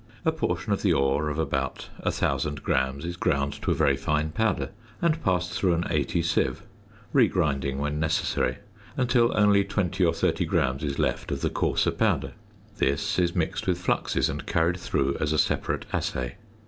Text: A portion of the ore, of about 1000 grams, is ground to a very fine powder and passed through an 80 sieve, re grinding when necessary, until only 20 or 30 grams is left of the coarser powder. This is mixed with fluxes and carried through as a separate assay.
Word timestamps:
A 0.25 0.31
portion 0.31 0.73
of 0.73 0.81
the 0.81 0.93
ore, 0.93 1.29
of 1.29 1.37
about 1.37 1.89
1000 2.01 2.63
grams, 2.63 3.05
is 3.05 3.15
ground 3.15 3.61
to 3.61 3.69
a 3.69 3.75
very 3.75 3.95
fine 3.95 4.31
powder 4.31 4.71
and 4.99 5.21
passed 5.23 5.53
through 5.53 5.75
an 5.75 5.85
80 5.91 6.23
sieve, 6.23 6.63
re 7.13 7.27
grinding 7.27 7.77
when 7.77 7.99
necessary, 7.99 8.57
until 8.97 9.31
only 9.37 9.63
20 9.63 10.03
or 10.03 10.11
30 10.13 10.43
grams 10.45 10.83
is 10.83 10.97
left 10.97 11.31
of 11.31 11.41
the 11.41 11.51
coarser 11.51 11.91
powder. 11.91 12.31
This 12.77 13.19
is 13.19 13.35
mixed 13.35 13.67
with 13.67 13.77
fluxes 13.77 14.27
and 14.27 14.47
carried 14.47 14.77
through 14.79 15.17
as 15.19 15.33
a 15.33 15.37
separate 15.37 15.85
assay. 15.93 16.37